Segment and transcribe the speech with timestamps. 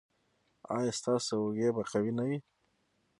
[0.75, 2.37] ایا ستاسو اوږې به قوي نه وي؟